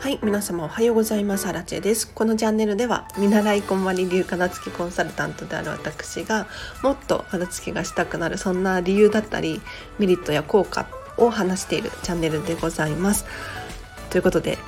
[0.00, 1.46] はい皆様おはようございます。
[1.46, 2.12] アラチェです。
[2.12, 6.48] このチャンネルでは見習いこんまり流片付けコンサルタントである私が
[6.82, 9.60] もっと片付けがしたくなるそんな理由だったり
[10.00, 10.88] メリットや効果
[11.18, 13.24] を話しているチャンネルでございます。
[14.10, 14.58] ということで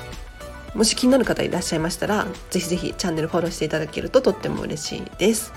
[0.77, 5.53] もし気になる方いらっしゃいましたらぜひぜひチャンネルフォローしていただけるととっても嬉しいです。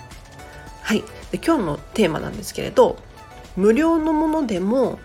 [0.82, 1.04] はい。
[1.32, 2.98] で今日のテーマなんですけれど
[3.58, 5.00] 無料のものでも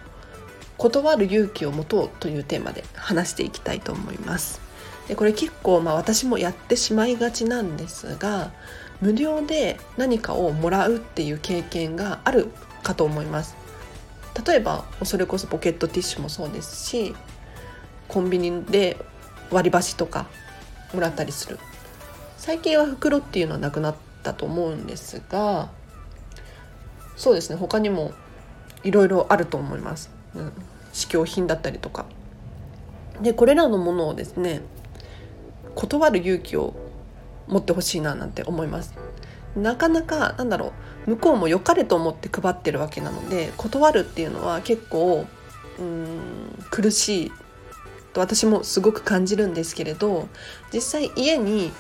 [0.79, 4.61] 断る勇気を持とうというテーマで話していきたいと思います。
[5.09, 8.53] でこれ結構まあ私もやってしまいがちなんですが
[9.01, 12.49] 無料で何かをもらうっていう経験がある
[12.83, 13.57] かと思います。
[14.47, 17.15] 例えばそれこそポケットティッシュもそうですし
[18.09, 18.97] コンビニで
[19.51, 20.27] 割り箸とか
[20.95, 21.59] もらったりする。
[22.39, 23.95] 最近は袋っていうのはなくなっ
[24.25, 25.71] たと思うんですが
[27.17, 28.13] そうですね他にも
[28.85, 30.53] いろいろあると思います、うん、
[30.93, 32.07] 試供品だったりとか。
[33.21, 34.63] でこれらのものをですね
[35.75, 36.75] 断る勇気を
[37.47, 38.95] 持ってほしいななんて思います。
[39.57, 40.73] なかなかなんだろ
[41.07, 45.27] う向こうも良かれと思って配ってるわけなので断るっていうのは結構
[45.79, 46.19] うん
[46.71, 47.33] 苦しい
[48.13, 50.29] と私もすごく感じるんですけれど
[50.73, 51.73] 実際家に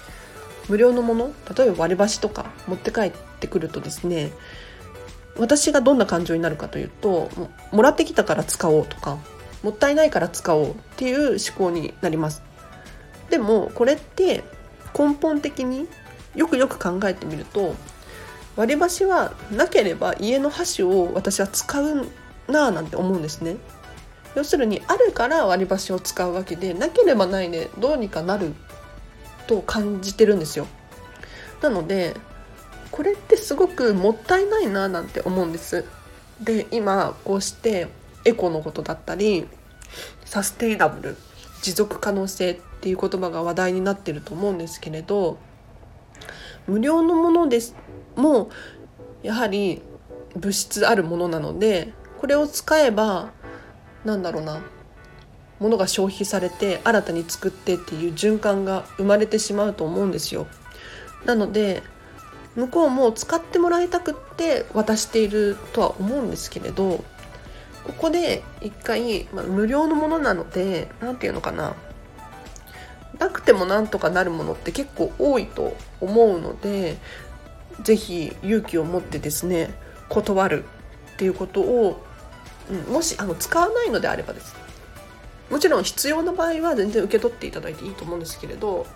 [0.69, 4.33] 無料のもの例えば割り箸とか持って帰ってくるとですね
[5.39, 7.31] 私がどんな感情になるかというと
[7.71, 9.19] もらってきたから使おうとか
[9.63, 12.43] もったいないから使おうっていう思考になります。
[13.31, 14.45] でもこれって
[14.99, 15.89] 根本的に
[16.35, 17.75] よくよく考えてみると
[18.57, 22.07] 割り箸はなければ家の箸を私は使う
[22.49, 23.57] なぁなんて思うんですね。
[24.35, 28.55] 要するにあるから割り箸を使うわけでなければないでどうにかなる
[29.47, 30.67] と感じてるんですよ。
[31.63, 32.17] なので
[32.93, 35.85] これってすごくもったいないななんて思うんです
[36.41, 37.89] で今こうして
[38.25, 39.49] エコのことだったり
[40.25, 41.17] サステイナブル
[41.63, 45.39] 持続可能性っていう言葉が話題になってると思うんですけれど
[46.67, 47.75] 無料のものです
[48.15, 48.51] も
[49.23, 49.83] やはり
[50.37, 53.33] 物質あるものなのでこれを使えば
[54.05, 54.61] なんだろうな
[55.61, 60.49] ものが消費されて新たに作ってっていう循環が生まれてしまうと思うんですよ。
[61.25, 61.85] なので
[62.57, 67.05] 向こうも使ってもらいたくって渡しているとは思うんですけれど
[67.85, 71.75] ここで一回、まあ、無料のものなので何て言うのかな。
[73.19, 76.97] なくてもなんとかなるものって結構多いと思うので
[77.83, 79.73] 是非勇気を持ってですね
[80.09, 80.65] 断る
[81.15, 82.05] っていうことを、
[82.71, 84.57] うん、もしあの使わないのであればです
[85.51, 88.87] もちろん必要な場合は全然受け取っていただいていいと思うんですけれど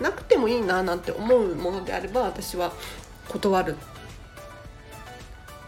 [0.00, 2.72] なくてもいいななんて思うものであれば私は
[3.28, 3.76] 断るっ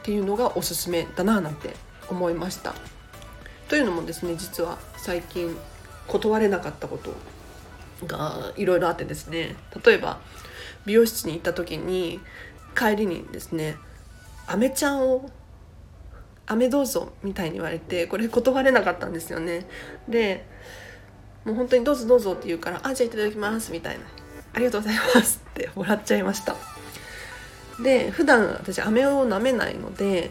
[0.03, 1.75] ていうのがおすすめだななんて
[2.09, 2.75] 思いました。
[3.69, 5.56] というのもですね実は最近
[6.06, 7.15] 断れなかったこと
[8.06, 10.20] がいろいろあってですね例えば
[10.84, 12.20] 美容室に行った時に
[12.76, 13.76] 帰りにですね
[14.47, 15.31] 「アメちゃんを
[16.47, 19.66] 飴どうぞ」みたいに言われてこれ断れなかったんですよね。
[20.09, 20.47] で
[21.46, 24.04] もう本当にどうぞどうぞって言うから「あじゃあいただきます」みたいな
[24.52, 26.56] 「ありがとうございます」って もらっちゃいました。
[27.80, 30.30] で普段私飴を舐めないので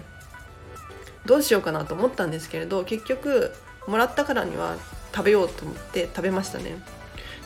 [1.26, 3.54] どうしようかなと思ったんですけれど結局
[3.88, 4.78] もらったからには
[5.16, 6.78] 食べようと思って食べましたね。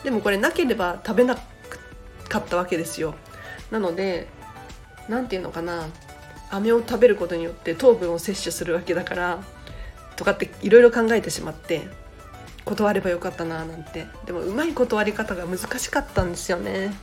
[0.02, 1.36] でもこれなければ食べな
[2.28, 3.14] かったわけですよ。
[3.70, 4.26] なので
[5.08, 5.86] 何て言うのかな。
[6.50, 9.38] 飴を食べることによって糖分を摂取するわけだから
[10.16, 11.88] とかっていろいろ考えてしまって
[12.64, 14.06] 断ればよかったななんて。
[14.26, 16.94] でもうまい断り方が難しかったんですよね。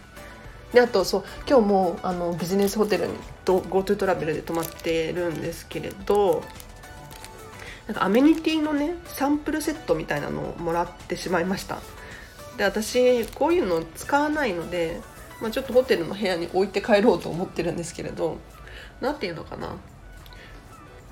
[0.74, 3.14] であとそう今日もあのビジネスホテルに
[3.46, 6.44] GoTo トラベルで泊まってるんですけれど
[7.88, 11.80] なんかアメニティのねサンプルセットみたいなのをもらってしまいました。
[12.58, 15.00] で私こういうの使わないので、
[15.42, 18.38] まあ、ちょっとホテルの部屋に置いて帰ろうと思ってるんですけれど
[19.00, 19.76] 何て言うのかな。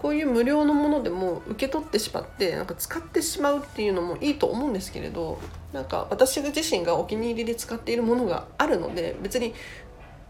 [0.05, 5.39] こういう無料のものでも受け取ってしまってなんか使ってしまうっていうのもいいと思うんですけれど
[5.73, 9.55] なんか私自身がお気に入りで使っているものがあるので別に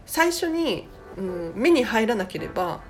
[0.06, 2.80] 最初に、うん、目に入らなければ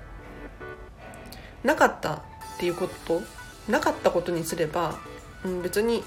[1.61, 2.21] なかったっ
[2.57, 3.21] ていうこと
[3.67, 4.97] なかったことにすれば、
[5.43, 6.05] うん、別に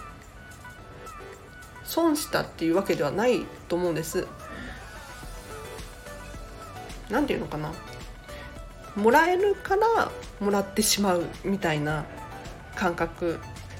[1.84, 4.26] 損したっていうわけではないと思うんです。
[7.10, 7.70] なんていうのかな
[8.96, 10.10] もらえるから
[10.40, 12.04] もらってしまうみたいな
[12.74, 13.38] 感覚。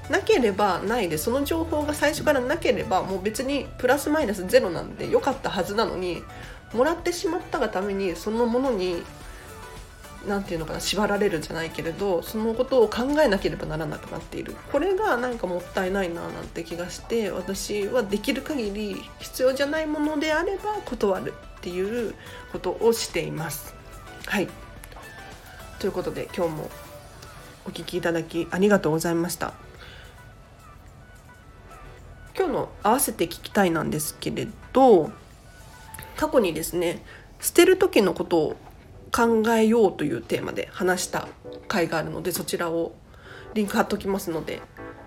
[0.09, 6.25] なければないでその情報が最初からなければもう別にプラスマイナスゼロなんで良かったはずなのに
[6.75, 9.05] もらってしまったがためにそのものに
[10.27, 14.55] 何て言うのかな縛られるじゃないけれどそのことを考えなければならなくなっている。
[14.73, 22.15] これがなんかもったいないななんて気がして私はできる限り必要じゃないものであれば断るっていう
[22.53, 23.75] ことをしています。
[24.27, 24.49] はい。
[25.81, 26.71] ということで今日も
[27.65, 29.55] お聴きいただきありがとうございました。
[32.37, 35.11] 今日の合わせて聞きたいなんですけれど
[36.17, 37.03] 過去にですね
[37.41, 38.57] 捨てる時のことを
[39.11, 41.29] 考えようというテーマで話した
[41.67, 42.95] 回があるのでそちらを
[43.55, 44.61] リンク貼っときますので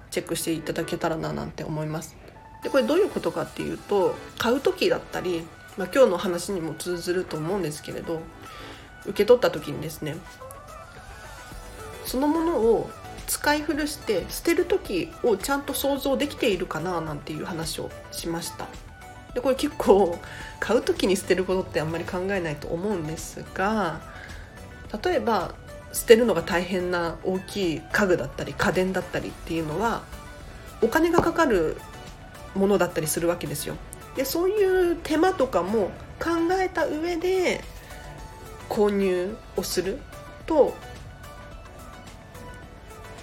[0.09, 2.17] チェックしていただけたらななんて思います。
[2.63, 5.43] でこれどういうことかっていうと買う時だったり、
[5.77, 8.21] まあ、今日の話にも通ずると思うんですけれど
[9.05, 10.15] 受け取った時にですね
[12.05, 12.89] そのものを
[13.27, 18.67] 使い古して捨てる時をちゃんと想像できているかななんていう話をしました
[19.33, 20.19] でこれ結構
[20.59, 24.01] 買う時に捨てることってあんまり考えないと思うんですが
[25.03, 25.55] 例えば
[25.91, 30.03] 捨てるのが大変な大きい家具だったり家電だったりっていうのは
[30.81, 31.77] お金がかかる
[32.55, 33.75] ものだったりするわけですよ。
[34.15, 37.63] でそういう手間とかも考えた上で
[38.69, 39.99] 購入をする
[40.45, 40.75] と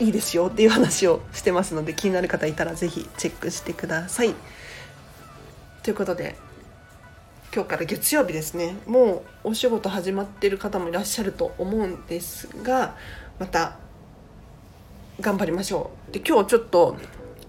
[0.01, 4.35] いいですよっていう話をしてますので気になる方いたら是非チェックしてください。
[5.83, 6.37] ということで
[7.55, 8.77] 今日から月曜日ですね。
[8.87, 12.97] もうお仕事始まってる方もいらっしゃると思うんですが
[13.39, 13.77] また
[15.21, 16.13] 頑張りましょう。
[16.13, 16.97] で今日ちょっと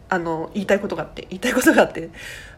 [0.09, 2.09] あの言いたいことがあって言いたいことがあって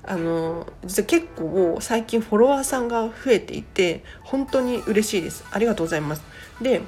[0.04, 5.46] あの実は結構最近フォロワーさんが増えていて本当に嬉しいです。
[5.52, 6.24] ありがとうございます。
[6.62, 6.82] で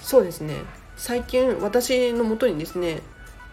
[0.00, 0.54] そうですね。
[0.96, 3.02] 最近私のもとにですね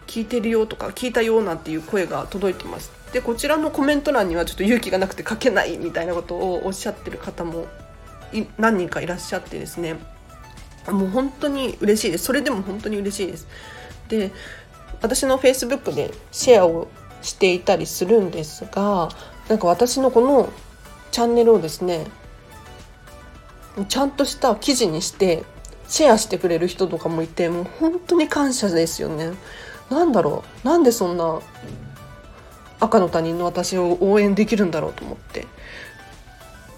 [0.06, 2.90] 聞いてるよとか聞いたよなんていう声が届いてます。
[3.12, 7.66] でこちらのコメント欄にはちょっと勇気がなくて書けないみたいなことをおっしゃってる方も
[8.58, 9.96] 何人かいらっしゃってですね。
[10.88, 12.24] もう本当に嬉しいです。
[12.24, 13.46] それでも本当に嬉しいです。
[14.08, 14.32] で
[15.00, 16.88] 私の Facebook でシェアを
[17.22, 19.08] していたりするんですが
[19.48, 20.50] なんか私のこの
[21.10, 22.06] チャンネルをですね
[23.88, 25.44] ちゃんとした記事にして
[25.90, 29.32] シェアしてくれる人とかもいてもう本当に感謝ですよね。
[29.90, 30.66] なんだろう。
[30.66, 31.40] なんでそんな
[32.78, 35.48] 赤の他人の私を応援できるんだろうと思って。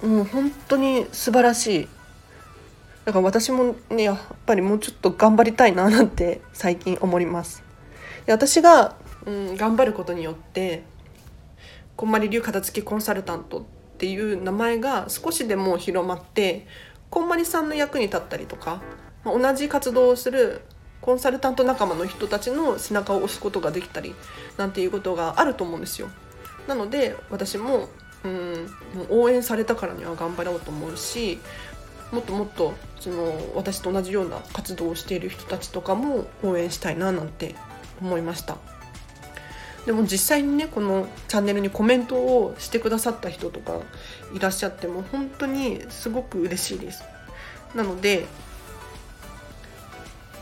[0.03, 1.89] もう本当に素晴らしい。
[3.05, 7.63] だから私もねやっぱりもうちょっと頑張りたいななんて 最近思います。
[8.25, 10.85] で私が、うん、頑張ることによって
[11.97, 13.63] こんまり流片付けコンサルタントっ
[13.99, 16.67] ていう名前が少しでも広まって
[17.13, 18.81] こんまりさんの役に立ったりとか、
[19.23, 20.63] まあ、同じ活動をする
[21.03, 24.15] コンサルタント仲間の人たちの背中を押すことができたり
[24.57, 26.09] なんていうことがあると思うんですよ。
[26.67, 27.91] なので私も
[28.25, 28.67] うん
[29.11, 31.39] 応援されたからには頑張ろうと思うし
[32.13, 37.57] もっともっとその私と同じような活動をしている人たちとかも応援したいななんて
[38.01, 38.57] 思いました
[39.87, 43.81] でも実際にねこのチャンネルにコメントをしてくださった人とか
[44.33, 47.03] いらっしゃっても本当にすごく嬉しいです。
[47.75, 48.27] なので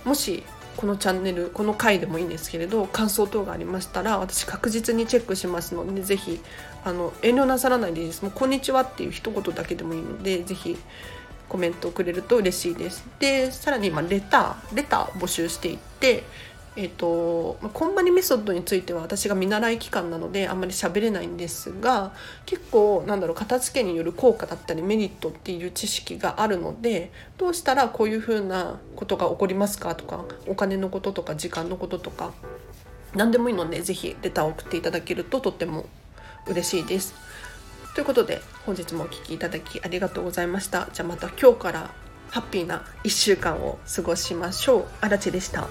[0.04, 0.42] もし
[0.76, 6.40] このチャンネルこの回でもいいんですけれど感想等がありましたら私確実にチェックしますのでぜひ
[6.84, 8.22] あの遠慮なさらないでいいです。
[8.22, 10.76] もうこんにちはっていう一言だけでもいいのでぜひ
[11.48, 13.04] コメントをくれると嬉しいです。
[13.19, 16.25] でさらに今レターレター募集していって
[16.76, 22.12] えーと、コンバニメソッドについては私が見習い期間なのであんまり喋れないんですが
[22.46, 32.32] 結構なんだろう片付けによる効果だったりメリットっていう知識があるのでどうしたらこういうふうなことが起こりますかとかお金のこととか時間のこととか
[33.15, 35.86] 何でもいいので是非レターを送っていただけるととっても
[36.46, 37.15] 嬉しいです。
[37.94, 40.89] ということで本日もお聴きいただきありがとうございました。
[40.93, 41.91] じゃあまた今日から
[42.31, 44.84] ハッピーな1週間を過ごしましょう。
[45.00, 45.67] あらでした。